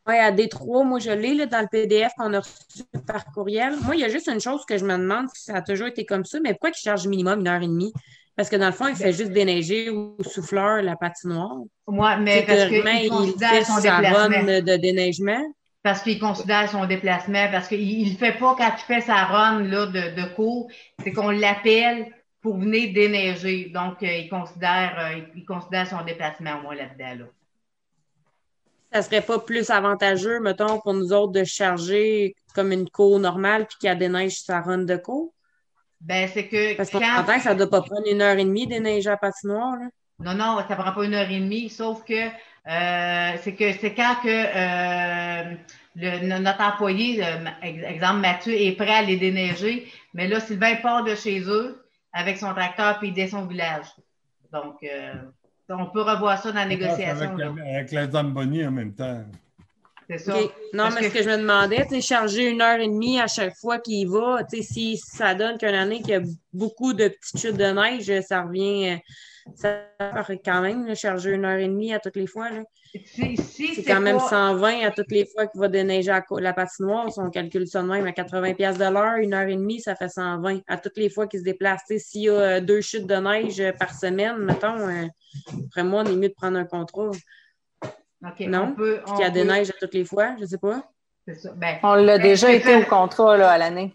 [0.06, 3.74] Oui, à Détroit, moi, je l'ai là, dans le PDF qu'on a reçu par courriel.
[3.84, 5.86] Moi, il y a juste une chose que je me demande si ça a toujours
[5.86, 7.92] été comme ça, mais pourquoi il charge minimum une heure et demie?
[8.36, 11.56] Parce que dans le fond, il fait juste déneiger au souffleur la patinoire.
[11.86, 14.28] Moi, mais parce qu'il il considère fait son sa run
[14.60, 15.42] de déneigement.
[15.82, 19.24] Parce qu'il considère son déplacement, parce qu'il ne le fait pas quand il fait sa
[19.24, 20.68] run là, de, de cours,
[21.02, 22.06] c'est qu'on l'appelle
[22.42, 23.70] pour venir déneiger.
[23.72, 27.24] Donc, euh, il, considère, euh, il- il considère son déplacement, moi, là-dedans.
[27.24, 27.24] Là.
[28.94, 33.66] Ça serait pas plus avantageux, mettons, pour nous autres de charger comme une cour normale
[33.66, 35.34] puis qu'elle déneige sa run de cour?
[36.00, 37.24] Ben, c'est que Parce qu'on quand...
[37.24, 39.74] que ça ne doit pas prendre une heure et demie déneiger la patinoire.
[39.76, 39.88] Là.
[40.20, 43.72] Non, non, ça ne prend pas une heure et demie, sauf que euh, c'est que
[43.72, 45.54] c'est quand que euh,
[45.96, 51.02] le- notre employé, euh, exemple Mathieu, est prêt à les déneiger, mais là, Sylvain part
[51.02, 53.86] de chez eux avec son tracteur puis il descend au village.
[54.52, 55.14] Donc, euh,
[55.68, 57.26] on peut revoir ça dans la négociation.
[57.34, 57.52] Avec, là.
[57.74, 59.24] avec la Zamboni en même temps.
[60.08, 60.36] C'est ça.
[60.38, 60.50] OK.
[60.74, 63.18] Non, Parce mais que- ce que je me demandais, c'est charger une heure et demie
[63.20, 64.44] à chaque fois qu'il y va.
[64.44, 66.20] Tu sais, si ça donne qu'une année qu'il y a
[66.52, 68.98] beaucoup de petites chutes de neige, ça revient.
[69.54, 72.48] Ça paraît quand même, là, charger une heure et demie à toutes les fois.
[72.50, 72.62] là.
[73.04, 76.22] Si, si C'est quand même pas- 120 à toutes les fois qu'il va déneiger la,
[76.22, 77.12] co- la patinoire.
[77.12, 79.80] Si on calcule ça de même à 80$ piastres de l'heure, une heure et demie,
[79.80, 81.82] ça fait 120 à toutes les fois qu'il se déplace.
[81.98, 85.06] S'il y a euh, deux chutes de neige euh, par semaine, mettons, euh,
[85.66, 87.10] après moi, on est mieux de prendre un contrat
[88.48, 90.36] Non, on peut, on qui a peut- des neiges à toutes les fois.
[90.40, 90.88] Je sais pas.
[91.26, 91.52] c'est ça.
[91.56, 92.76] Ben, On l'a Ben, déjà été fait.
[92.76, 93.94] au contrat là, à l'année.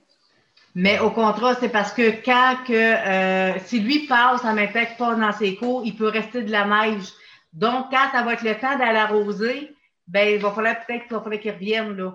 [0.81, 4.95] Mais au contrat, c'est parce que quand que euh, si lui passe en temps qu'il
[4.97, 7.07] passe dans ses cours, il peut rester de la neige.
[7.51, 9.75] Donc, quand ça va être le temps d'aller arroser,
[10.07, 12.13] ben, il va falloir peut-être qu'il va falloir qu'il revienne, là.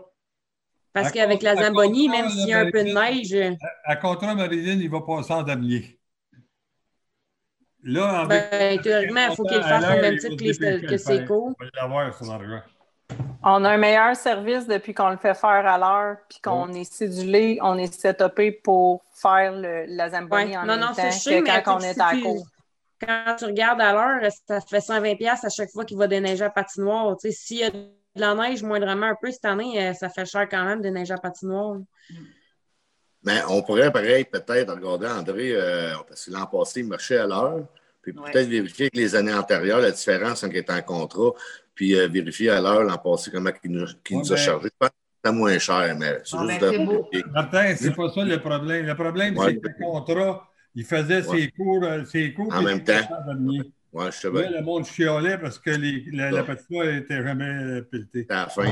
[0.95, 3.35] Parce qu'avec la cause- à Zamboni, cause même s'il y a un peu de neige,
[3.35, 5.99] euh, À, à contrat Marilyn, il va passer en damier.
[7.83, 11.55] Là, avec- ben, théoriquement, il faut qu'il le fasse au même titre que, ses cours.
[11.61, 12.63] On va l'avoir, son argent.
[13.47, 16.85] On a un meilleur service depuis qu'on le fait faire à l'heure, puis qu'on est
[16.91, 20.57] cédulé, on est setupé pour faire le- la Zamboni Ouais.
[20.57, 22.47] en Non, même non, temps c'est sûr, que quand on est à court.
[23.07, 26.45] Quand tu regardes à l'heure, ça fait 120$ piastres à chaque fois qu'il va déneiger
[26.45, 27.15] à patinoire.
[27.19, 30.09] Tu sais, S'il y a de la neige moindrement un peu cette année, euh, ça
[30.09, 31.77] fait cher quand même de neiger à patinoire.
[33.25, 37.27] Mais on pourrait, pareil, peut-être regarder André, euh, parce que l'an passé, il marchait à
[37.27, 37.65] l'heure,
[38.01, 38.31] puis Ouais.
[38.31, 41.31] peut-être vérifier avec les années antérieures la différence en est en contrat,
[41.75, 44.69] puis euh, vérifier à l'heure l'an passé comment il nous, qu'il nous a ben- chargé.
[44.69, 47.31] Je pense que c'était moins cher, mais c'est Bon, juste ben, de.
[47.33, 48.87] Martin, c'est pas ça le problème.
[48.87, 49.47] Le problème, Ouais.
[49.47, 52.93] c'est que le contrat, il faisait ses cours, euh, ses cours En même temps.
[53.93, 57.81] Ouais, je sais Là, le monde chiolait parce que les- la, la patinoire n'était jamais
[57.83, 58.27] pelletée.
[58.29, 58.65] À la fin.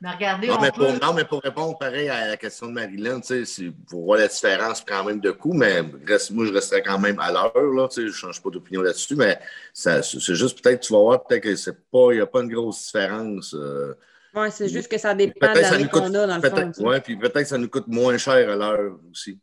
[0.00, 0.86] Mais regardez, Non on mais, peut...
[0.98, 4.02] pour, non, mais pour répondre pareil à la question de Marilyn, tu sais, c'est- faut
[4.02, 7.32] voir la différence quand même de coût, mais reste- moi, je resterais quand même à
[7.32, 9.38] l'heure, là, tu sais, je ne change pas d'opinion là-dessus, mais
[9.72, 12.42] ça- c'est juste peut-être, tu vas voir, peut-être que c'est pas, il n'y a pas
[12.42, 13.54] une grosse différence.
[13.54, 13.94] euh,
[14.34, 16.84] Ouais, c'est juste que ça dépend de l'année qu'on a, dans le fond.
[16.84, 19.38] ouais, puis peut-être que ça nous coûte moins cher à l'heure aussi.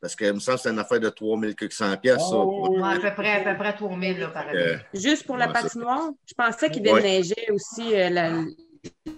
[0.00, 2.36] Parce que, il me semble que c'est une affaire de 3400 pièces ça.
[2.36, 4.78] Oui, oui, Ouais, à peu près, à peu près 3000, là, par Euh, année.
[4.92, 7.00] Juste pour la Ouais, patinoire, je pensais qu'il Ouais.
[7.02, 8.30] déneigeait aussi euh, la,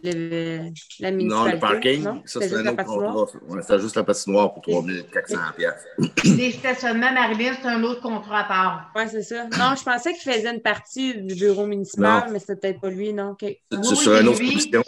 [0.03, 2.23] le- la non, le parking, non?
[2.27, 3.39] ça, c'est juste un la autre contrat.
[3.49, 5.85] Ouais, c'est juste la patinoire pour 3400 pièces.
[6.25, 8.93] Les stationnements, Marilyn, c'est un autre contrat à part.
[8.95, 9.45] Oui, c'est ça.
[9.45, 12.33] Non, je pensais qu'il faisait une partie du bureau municipal, Non.
[12.33, 13.37] mais c'était peut-être pas lui, non?
[13.41, 14.49] C'est Oui, sur une autre lui.
[14.51, 14.83] soumission.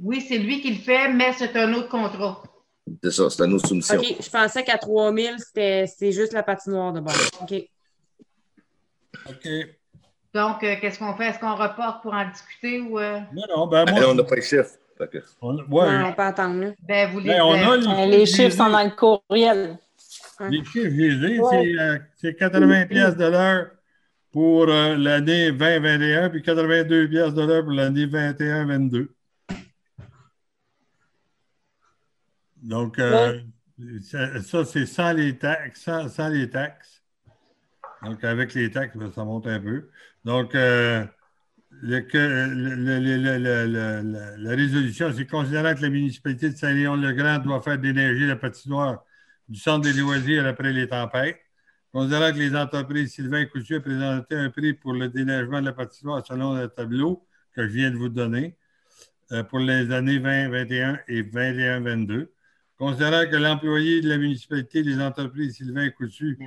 [0.00, 2.42] Oui, c'est lui qui le fait, mais c'est un autre contrat.
[3.02, 3.98] C'est ça, c'est une autre soumission.
[3.98, 7.14] OK, je pensais qu'à 3000, c'était c'était juste la patinoire de bord.
[7.42, 7.54] OK.
[9.28, 9.48] OK.
[10.34, 11.28] Donc, euh, qu'est-ce qu'on fait?
[11.28, 12.98] Est-ce qu'on reporte pour en discuter ou...
[12.98, 14.70] euh, Non, non, ben Mais moi, là, on n'a pas les chiffres.
[14.98, 16.74] Que- on, ouais, Ouais, on peut attendre.
[16.86, 17.28] Ben, vous les...
[17.28, 19.78] ben, on a Euh, Les chiffres sont dans le courriel.
[20.50, 21.48] Les chiffres, je les ai, Ouais.
[21.50, 23.68] c'est, euh, c'est 80 pièces de l'heure
[24.32, 29.08] pour euh, l'année 2021, puis 82 pièces de l'heure pour l'année 21-22.
[32.56, 33.40] Donc, euh,
[34.02, 36.97] ça, ça, c'est sans les taxes, sans, sans les taxes.
[38.02, 39.88] Donc, avec les taxes, ben, ça monte un peu.
[40.24, 41.08] Donc, la
[44.54, 49.04] résolution, c'est considérant que la municipalité de Saint-Léon-le-Grand doit faire déneiger la patinoire
[49.48, 51.38] du centre des loisirs après les tempêtes.
[51.92, 55.72] Considérant que les entreprises Sylvain Coutu ont présenté un prix pour le déneigement de la
[55.72, 58.56] patinoire selon le tableau que je viens de vous donner
[59.32, 62.28] euh, pour les années 2021 et 21-22.
[62.76, 66.38] Considérant que l'employé de la municipalité des entreprises Sylvain Coutu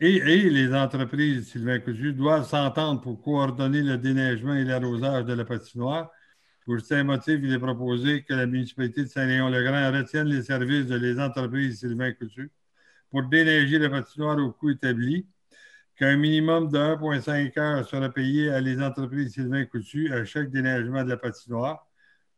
[0.00, 5.44] et, les entreprises Sylvain Coutu doivent s'entendre pour coordonner le déneigement et l'arrosage de la
[5.44, 6.10] patinoire.
[6.64, 10.96] Pour ces motifs, il est proposé que la municipalité de Saint-Léon-le-Grand retienne les services de
[10.96, 12.50] les entreprises Sylvain Coutu
[13.10, 15.26] pour déneiger la patinoire au coût établi,
[15.96, 21.04] qu'un minimum de 1,5 heures sera payé à les entreprises Sylvain Coutu à chaque déneigement
[21.04, 21.86] de la patinoire,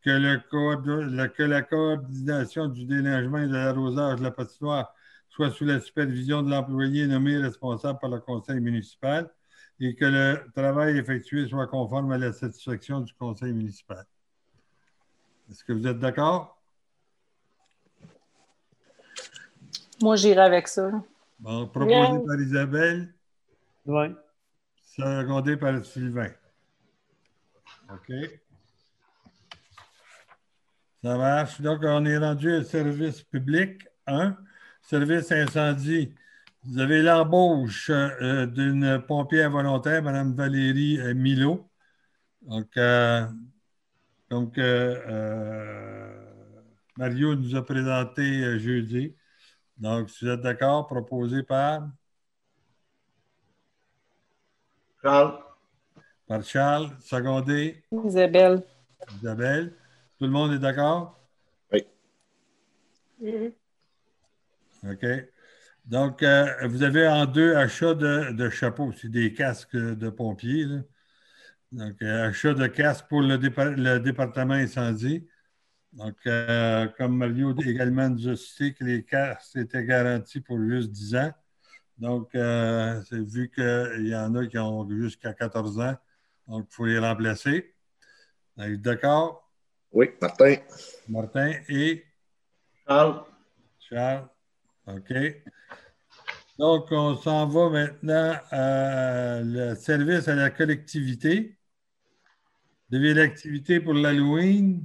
[0.05, 4.93] que, le que la coordination du déneigement et de l'arrosage de la patinoire
[5.37, 9.31] soit sous la supervision de l'employé nommé responsable par le conseil municipal
[9.79, 14.07] et que le travail effectué soit conforme à la satisfaction du conseil municipal.
[15.51, 16.59] Est-ce que vous êtes d'accord?
[20.01, 20.91] Moi, j'irai avec ça.
[21.39, 23.15] Bon, proposé par Isabelle.
[23.85, 24.07] Oui.
[24.87, 26.31] Secondé par Sylvain.
[27.93, 28.13] OK.
[31.03, 31.61] Ça marche.
[31.61, 34.35] Donc, on est rendu au service public 1.
[34.87, 36.15] Service incendie.
[36.63, 41.69] Vous avez l'embauche euh, d'une pompière volontaire, Mme Valérie euh, Milo.
[42.43, 43.27] Donc, euh,
[44.31, 44.57] donc
[46.97, 49.17] Mario nous a présenté jeudi.
[49.77, 51.89] Donc, si vous êtes d'accord, proposé par?
[55.03, 55.39] Charles.
[56.29, 57.83] Par Charles, secondé.
[57.91, 58.63] Isabelle.
[59.21, 59.73] Isabelle.
[60.17, 61.19] Tout le monde est d'accord?
[61.73, 61.85] Oui.
[63.21, 63.53] Mhm.
[64.85, 65.07] OK?
[65.85, 70.65] Donc, euh, vous avez en deux achats de, de chapeaux, c'est des casques de pompiers.
[70.65, 70.79] là.
[71.73, 75.29] Donc, euh, achat de casques pour le, dépa- le département incendie.
[75.93, 80.91] Donc, euh, comme Mario également nous a cité que les casques étaient garantis pour juste
[80.91, 81.33] 10 ans.
[81.99, 85.97] Donc, euh, c'est vu qu'il y en a qui ont jusqu'à 14 ans,
[86.47, 87.75] donc il faut les remplacer.
[88.57, 89.51] D'accord,
[89.93, 90.57] Oui, Martin.
[91.09, 92.05] Martin et
[92.87, 93.25] Charles.
[93.79, 94.29] Charles.
[94.87, 95.13] OK.
[96.59, 101.59] Donc, on s'en va maintenant à le service à la collectivité.
[102.93, 104.85] Avez l'activité pour l'Halloween.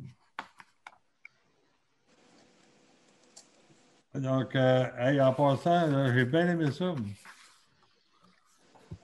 [4.16, 6.94] Donc, euh, en passant, j'ai bien aimé ça.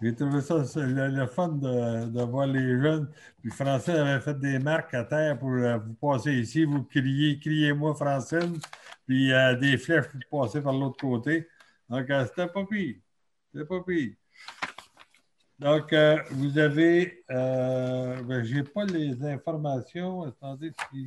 [0.01, 3.09] J'ai trouvé ça le, le fun de, voir les jeunes.
[3.41, 7.39] Puis Francine avait fait des marques à terre pour euh, vous passer ici, vous criez,
[7.39, 8.59] criez-moi Francine,
[9.07, 11.47] puis euh, des flèches pour passer par l'autre côté.
[11.89, 12.97] Donc, euh, c'était pas pire.
[13.51, 14.13] C'était pas pire.
[15.59, 20.23] Donc, euh, vous avez, ben, j'ai pas les informations.
[20.23, 21.05] Attendez, si.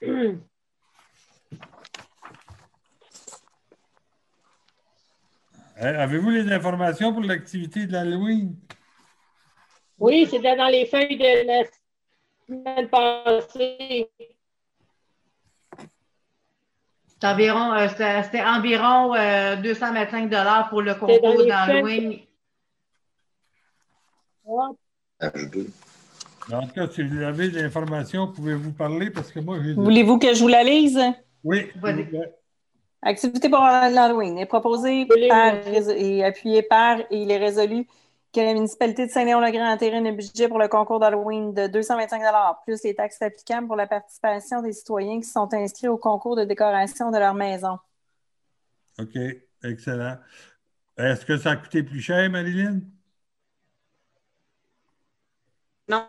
[5.78, 8.56] Avez-vous les informations pour l'activité de l'Halloween?
[9.98, 11.64] Oui, c'était dans les feuilles de la
[12.46, 14.10] semaine passée.
[17.22, 22.20] Environ, euh, c'était environ euh, 225 pour le dans concours d'Halloween.
[25.20, 25.66] H2.
[26.52, 29.10] En tout cas, si vous avez des informations, pouvez-vous parler?
[29.10, 29.72] Parce que moi, j'ai.
[29.72, 31.00] Voulez-vous que je vous la lise?
[31.42, 31.70] Oui.
[31.76, 32.06] Vas-y.
[33.06, 35.92] Activité pour l'Halloween est proposée Oui, par oui.
[35.96, 37.86] et appuyée par et il est résolu
[38.34, 42.20] que la municipalité de Saint-Léon-le-Grand entérine un budget pour le concours d'Halloween de 225
[42.64, 46.42] plus les taxes applicables pour la participation des citoyens qui sont inscrits au concours de
[46.42, 47.78] décoration de leur maison.
[48.98, 49.16] OK,
[49.62, 50.18] excellent.
[50.98, 52.80] Est-ce que ça a coûté plus cher, Marilyn?
[55.88, 56.08] Non.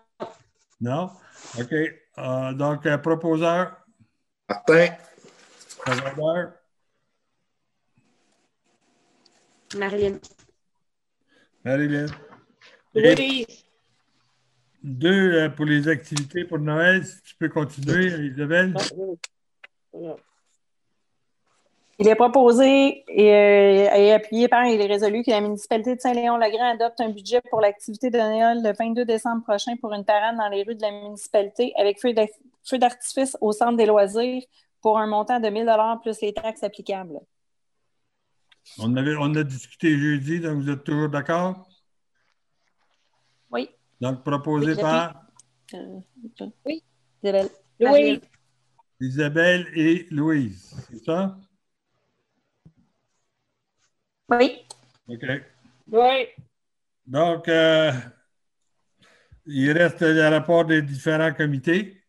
[0.82, 1.12] Non?
[1.60, 1.74] OK.
[2.18, 3.78] Euh, donc, euh, proposeur,
[4.50, 4.88] Martin.
[5.86, 6.54] secondeur,
[9.76, 10.20] Marilyn.
[11.66, 12.06] Marilyn.
[12.96, 13.46] Oui,
[14.84, 17.06] deux euh, pour les activités pour Noël.
[17.06, 18.74] Si tu peux continuer, Isabelle.
[19.94, 20.16] Ah.
[22.00, 25.96] Il est proposé et, euh, et appuyé par et il est résolu que la municipalité
[25.96, 30.06] de Saint-Léon-le-Grand adopte un budget pour l'activité de Noël le 22 décembre prochain pour une
[30.06, 32.14] parade dans les rues de la municipalité avec feu
[32.78, 34.44] d'artifice au centre des loisirs
[34.82, 35.68] pour un montant de 1000
[36.04, 37.20] plus les taxes applicables.
[38.80, 41.68] On, avait, on a discuté jeudi, donc vous êtes toujours d'accord?
[43.50, 43.70] Oui.
[44.00, 45.24] Donc, proposé Oui, par
[45.74, 46.00] Euh,
[46.66, 46.84] Oui.
[47.24, 47.50] Isabelle.
[47.80, 48.22] Oui,
[49.00, 50.76] Isabelle et Louise.
[50.90, 51.38] C'est ça?
[54.30, 54.66] Oui.
[55.08, 55.24] OK.
[55.88, 56.28] oui.
[57.06, 57.92] Donc, euh,
[59.46, 62.02] il reste le rapport des différents comités.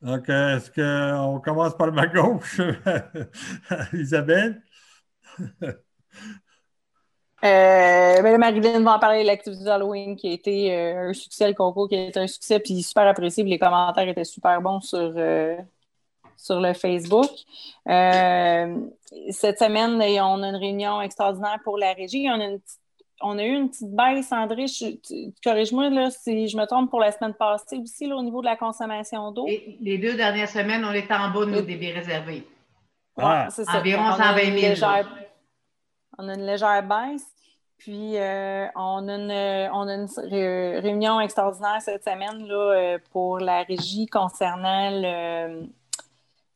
[0.00, 2.60] Donc, euh, est-ce qu'on commence par ma gauche,
[3.92, 4.62] Isabelle?
[7.44, 11.46] Euh, ben, Marilyn va en parler de l'activité d'Halloween qui a été euh, un succès,
[11.46, 13.42] le concours qui a été un succès, puis super apprécié.
[13.44, 15.56] puis Les commentaires étaient super bons sur, euh,
[16.38, 17.28] sur le Facebook.
[17.86, 18.76] Euh,
[19.30, 22.26] cette semaine, on a une réunion extraordinaire pour la régie.
[22.30, 22.78] On a une petite
[23.20, 24.64] on a eu une petite baisse, André.
[25.42, 28.46] Corrige-moi là, si je me trompe pour la semaine passée aussi là, au niveau de
[28.46, 29.46] la consommation d'eau.
[29.80, 32.46] Les deux dernières semaines, on est en bas de nos débits réservés.
[33.16, 33.48] Ah.
[33.50, 33.78] c'est ça.
[33.78, 34.68] Environ On a 120 une 000.
[34.70, 35.08] légère-
[36.18, 37.26] on a une légère baisse.
[37.76, 42.98] Puis, euh, on, a une, on a une ré- réunion extraordinaire cette semaine là, euh,
[43.10, 45.66] pour la régie concernant le,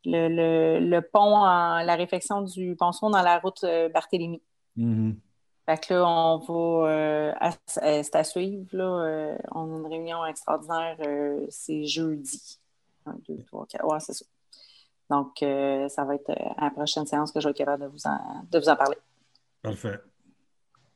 [0.05, 4.41] le, le- le pont, en, la réfection du ponceau dans la route euh, Barthélemy.
[4.77, 5.19] Mhm.
[5.67, 7.33] Fait que là, on va, euh,
[7.67, 8.65] c'est à suivre.
[8.73, 12.59] Là, euh, on a une réunion extraordinaire, euh, c'est jeudi.
[13.05, 13.85] Un, deux, trois, quatre.
[13.85, 14.25] Ouais, c'est ça.
[15.11, 18.07] Donc, ça va être à la prochaine séance que je vais être capable de vous
[18.07, 18.19] en,
[18.51, 18.97] de vous en parler.
[19.63, 19.99] Parfait.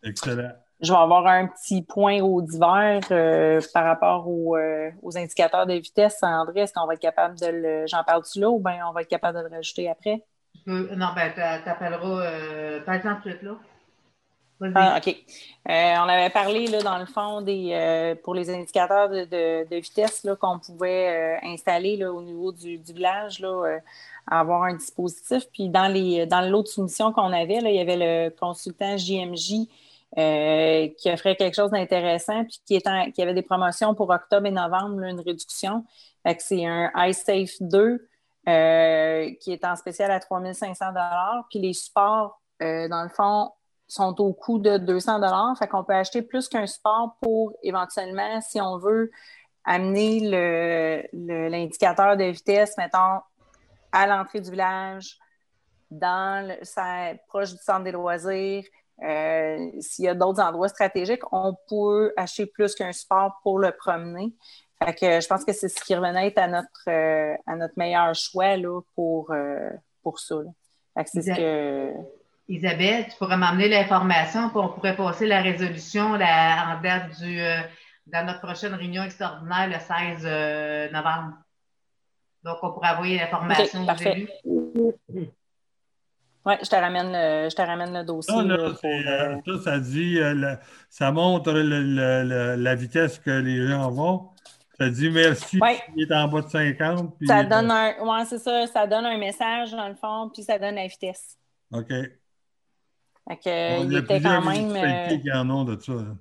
[0.03, 0.53] Excellent.
[0.81, 5.65] Je vais avoir un petit point au divers euh, par rapport aux, euh, aux indicateurs
[5.67, 6.19] de vitesse.
[6.23, 7.87] André, est-ce qu'on va être capable de le.
[7.87, 10.25] J'en parle-tu là ou bien on va être capable de le rajouter après?
[10.57, 13.57] Tu peux- Non, ben, t'a- t'appelleras, euh, par exemple, tout de suite, là.
[14.75, 15.09] Ah, OK.
[15.09, 19.25] Euh, on avait parlé, là, dans le fond, des, euh, pour les indicateurs de,
[19.65, 23.79] de- vitesse qu'on pouvait euh, installer là, au niveau du, du village, là,
[24.27, 25.45] avoir un dispositif.
[25.53, 25.93] Puis dans
[26.27, 29.69] dans l'autre soumission qu'on avait, là, il y avait le consultant JMJ
[30.15, 32.83] qui offrait quelque chose d'intéressant, puis qui,
[33.15, 35.85] qui avait des promotions pour octobre et novembre, une réduction.
[36.39, 38.09] C'est un iSafe 2
[38.49, 40.87] euh, qui est en spécial à 3500
[41.51, 43.51] Puis les supports, dans le fond,
[43.93, 48.61] sont au coût de 200 Fait qu'on peut acheter plus qu'un support pour éventuellement, si
[48.61, 49.11] on veut,
[49.65, 50.21] amener
[51.13, 53.21] l'indicateur de vitesse, mettons,
[53.93, 55.19] à l'entrée du village,
[55.91, 58.65] dans le, ça- proche du centre des loisirs.
[59.03, 63.73] Euh, S'il y a d'autres endroits stratégiques, on peut acheter plus qu'un support pour le
[63.73, 64.33] promener.
[64.83, 67.75] Fait que je pense que c'est ce qui revenait être à notre, euh, à notre
[67.77, 69.71] meilleur choix là, pour, euh,
[70.03, 70.37] pour ça.
[71.07, 72.22] c'est ce que.
[72.49, 77.41] Isabelle, tu pourrais m'emmener l'information, puis on pourrait passer la résolution la- en date du,
[77.41, 77.61] euh,
[78.07, 81.35] dans notre prochaine réunion extraordinaire le 16 euh, novembre.
[82.45, 84.13] Donc, on pourrait envoyer l'information Ok, aux parfait.
[84.13, 84.29] élus.
[86.45, 88.35] Oui, je te ramène le, je te ramène le dossier.
[88.35, 90.59] Ça, là, là, pour, c'est, euh, euh, ça, ça dit, euh, le-
[90.91, 94.31] ça montre le- le- le- la vitesse que les gens vont.
[94.77, 95.81] Ça dit merci, Ouais.
[95.95, 97.17] il est en bas de 50.
[97.17, 97.95] Puis, ça euh, donne un.
[98.01, 98.67] Ouais, c'est ça.
[98.67, 101.37] Ça donne un message dans le fond, puis ça donne la vitesse.
[101.73, 101.93] OK.
[103.29, 104.77] Fait que, Bon, il était quand même.
[104.77, 105.93] euh, qui en ont de ça.
[105.93, 106.17] là.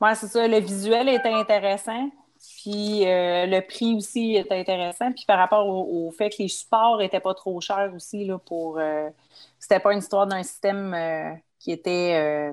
[0.00, 0.46] Ouais, c'est ça.
[0.46, 2.10] Le visuel était intéressant.
[2.62, 5.10] Puis euh, le prix aussi était intéressant.
[5.12, 8.38] Puis par rapport au, au fait que les supports n'étaient pas trop chers aussi là,
[8.38, 8.78] pour.
[8.78, 9.10] euh,
[9.58, 12.50] c'était pas une histoire d'un système euh, qui était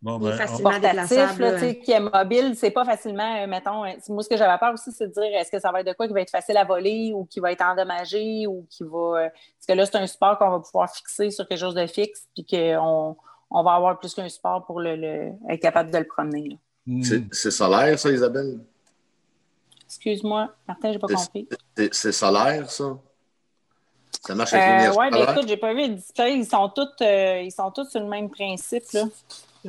[0.00, 2.54] Bon, Il est ben, facilement déplaçable, là, qui est mobile.
[2.56, 3.84] C'est pas facilement, euh, mettons.
[3.84, 5.88] euh, moi, ce que j'avais peur aussi, c'est de dire est-ce que ça va être
[5.88, 8.84] de quoi qui va être facile à voler ou qui va être endommagé ou qui
[8.84, 8.98] va.
[9.24, 11.86] euh, parce que là, c'est un support qu'on va pouvoir fixer sur quelque chose de
[11.88, 13.16] fixe, puis qu'on
[13.50, 16.58] on va avoir plus qu'un support pour le, le- être capable de le promener.
[16.86, 17.02] Hmm.
[17.32, 18.60] C'est solaire, ça, Isabelle?
[19.86, 21.48] Excuse-moi, Martin, j'ai pas compris.
[21.92, 22.98] C'est- solaire, ça?
[24.24, 25.36] Ça marche avec Euh, l'énergie ouais, mais solaire?
[25.36, 26.34] écoute, j'ai pas vu le display.
[26.34, 28.84] Ils sont tous, euh, ils sont tous sur le même principe.
[28.92, 29.04] là.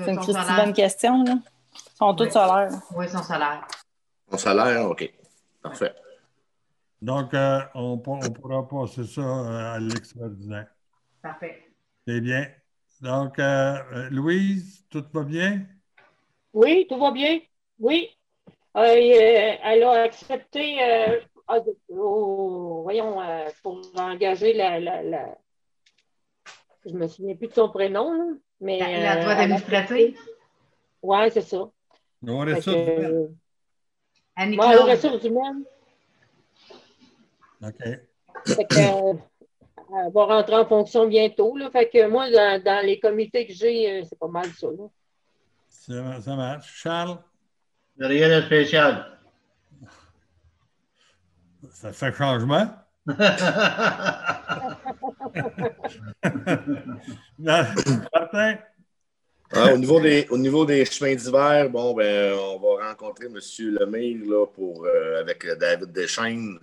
[0.05, 0.65] C'est une Christy salaire.
[0.65, 1.23] bonne question.
[1.23, 1.33] Là.
[1.73, 2.31] Ils sont tous Oui.
[2.31, 2.69] solaires.
[2.95, 3.67] Oui, son salaire.
[4.31, 5.11] Son salaire, OK.
[5.61, 5.93] Parfait.
[7.01, 10.67] Donc, euh, on, pour- on pourra passer ça euh, à l'extraordinaire.
[11.21, 11.65] Parfait.
[12.07, 12.47] C'est bien.
[13.01, 15.61] Donc, euh, Louise, tout va bien?
[16.53, 17.39] Oui, tout va bien.
[17.79, 18.09] Oui.
[18.75, 18.81] Euh,
[19.63, 21.57] elle a accepté, euh, ah,
[21.89, 25.37] oh, voyons, euh, pour engager la, la, la-
[26.85, 28.23] Je me souviens plus de son prénom, là,
[28.61, 28.79] mais.
[28.79, 30.17] La, euh, a administrative,
[31.01, 31.69] Oui, c'est ça.
[32.21, 33.27] Du- euh,
[34.35, 35.63] Annie ouais, aux ressources humaines.
[37.63, 37.75] OK.
[38.45, 39.13] Fait que, euh,
[39.91, 41.57] elle va rentrer en fonction bientôt.
[41.57, 44.67] Là, fait que moi, dans, dans les comités que j'ai, euh, c'est pas mal ça.
[44.67, 44.87] Là.
[45.67, 46.73] Ça, ça marche.
[46.73, 47.17] Charles,
[47.97, 49.19] Rien de spécial.
[51.71, 52.67] ça fait changement?
[59.51, 63.39] Ah, au, niveau des, au niveau des chemins d'hiver, bon, ben, on va rencontrer M.
[63.79, 66.59] Lemire là, pour, euh, avec euh, David Deschaines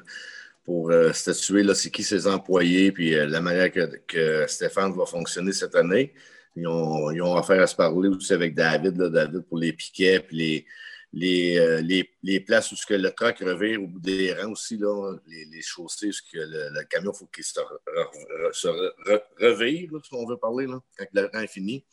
[0.64, 5.53] pour euh, statuer c'est qui ses employés puis la manière que, que Stéphane va fonctionner
[5.53, 6.14] cette année.
[6.55, 9.72] Ils ont, ils ont affaire à se parler aussi avec David, là, David pour les
[9.72, 10.66] piquets puis les,
[11.12, 14.52] les, euh, les, les places où ce que le truck revire au bout des rangs
[14.52, 19.98] aussi, là, les, chaussées, ce que le, le camion faut qu'il se, re- revire, là,
[20.02, 21.84] si on veut parler, là, quand le rang est fini.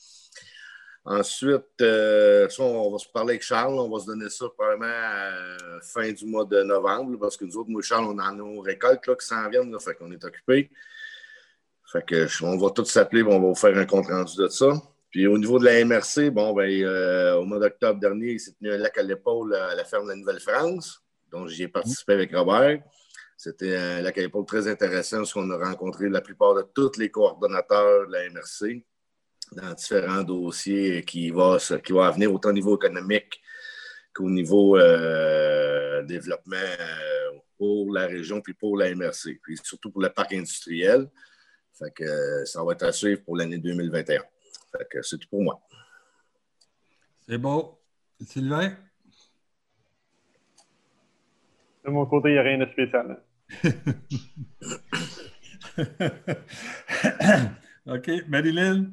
[1.05, 3.77] Ensuite, euh, on va se parler avec Charles.
[3.77, 7.43] On va se donner ça probablement à la fin du mois de novembre, parce que
[7.43, 9.71] nous autres, moi et Charles, on a nos récoltes là, qui s'en viennent.
[9.71, 10.69] Là, fait qu'on est occupés.
[11.91, 12.05] Fait
[12.41, 14.81] on va tous s'appeler, on va vous faire un compte rendu de ça.
[15.13, 18.53] Puis au niveau de la MRC, bon, ben, euh, au mois d'octobre dernier, il s'est
[18.53, 22.13] tenu un lac à l'épaule à la ferme de la Nouvelle-France, dont j'y ai participé
[22.13, 22.81] avec Robert.
[23.37, 26.97] C'était un lac à l'épaule très intéressant parce qu'on a rencontré la plupart de tous
[26.97, 28.83] les coordonnateurs de la MRC
[29.51, 33.39] dans différents dossiers qui vont qui va venir autant au niveau économique
[34.15, 40.01] qu'au niveau euh, développement euh, pour la région puis pour la MRC, puis surtout pour
[40.01, 41.07] le parc industriel.
[41.77, 44.23] Fait que ça va être à suivre pour l'année 2021.
[45.01, 45.61] C'est tout pour moi.
[47.27, 47.79] C'est beau.
[48.21, 48.77] Sylvain?
[51.85, 53.21] De mon côté, il n'y a rien de spécial.
[57.87, 58.09] OK.
[58.27, 58.91] Marilyn?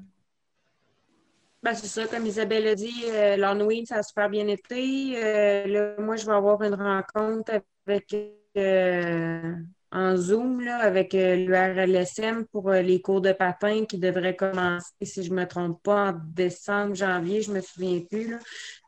[1.63, 5.23] Ben, c'est ça, comme Isabelle a dit, euh, l'Halloween, ça a super bien été.
[5.23, 8.17] Euh, là, moi, je vais avoir une rencontre avec
[8.57, 9.57] euh,
[9.93, 14.93] en Zoom là, avec euh, l'URLSM pour euh, les cours de patin qui devraient commencer,
[15.03, 18.31] si je ne me trompe pas, en décembre, janvier, je ne me souviens plus.
[18.31, 18.39] Là.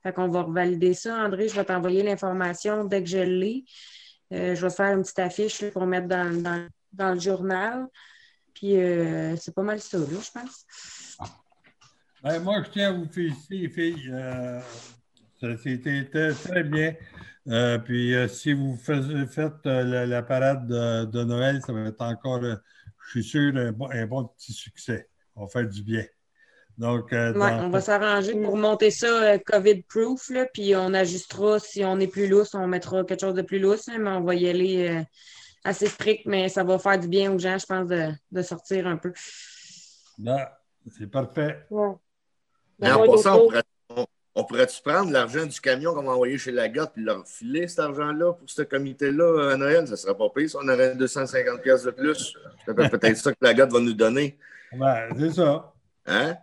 [0.02, 1.16] Fait qu'on va revalider ça.
[1.24, 3.64] André, je vais t'envoyer l'information dès que je l'ai.
[4.30, 7.86] je vais faire une petite affiche pour mettre dans, dans, le journal.
[8.54, 8.76] Puis
[9.38, 10.66] c'est pas mal ça, je pense.
[12.22, 14.10] Ben, moi, je tiens à vous féliciter, les filles.
[14.12, 14.60] Euh,
[15.40, 16.94] ça c'était très bien.
[17.48, 21.86] Euh, puis, euh, si vous faites euh, la, la, parade de, de, Noël, ça va
[21.86, 22.54] être encore, euh,
[23.06, 25.08] je suis sûr, un bon, un bon, petit succès.
[25.34, 26.04] On va faire du bien.
[26.78, 27.66] Donc, ouais, dans...
[27.66, 31.58] on va s'arranger pour monter ça COVID-proof, puis on ajustera.
[31.58, 34.34] Si on est plus lousse, on mettra quelque chose de plus lousse, mais on va
[34.34, 35.04] y aller
[35.64, 38.86] assez strict, mais ça va faire du bien aux gens, je pense, de, de sortir
[38.86, 39.12] un peu.
[40.18, 40.46] Ben,
[40.98, 41.66] c'est parfait.
[41.70, 41.92] Ouais.
[42.78, 43.62] Mais en passant, on pourrait,
[44.34, 47.68] on, pourrait-tu prendre l'argent du camion qu'on va envoyer chez la GOT puis leur filer
[47.68, 49.86] cet argent-là pour ce comité-là à Noël?
[49.86, 52.36] Ça ne serait pas pire si on aurait 250 pièces de plus.
[52.64, 54.38] C'est peut-être ça que la GOT va nous donner.
[54.72, 55.72] Ben, c'est ça.
[56.06, 56.36] Hein?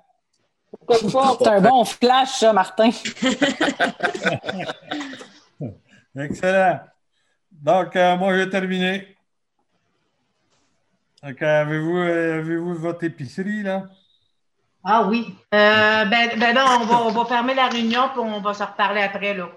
[0.88, 2.92] C'est un bon flash, ça, Martin.
[6.16, 6.80] Excellent.
[7.52, 9.16] Donc, euh, moi, j'ai terminé.
[11.24, 13.90] Donc, avez-vous avez votre épicerie, là?
[14.92, 15.36] Ah oui.
[15.54, 18.64] Euh, ben, ben non, on va, on va, fermer la réunion puis on va se
[18.64, 19.36] reparler après.
[19.36, 19.48] Là.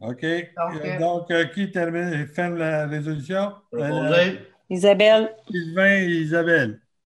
[0.00, 0.20] OK.
[0.20, 3.54] Donc, euh, Donc euh, qui termine, ferme la résolution?
[3.72, 4.36] Euh,
[4.68, 5.34] Isabelle.
[5.50, 6.80] Sylvain et Isabelle.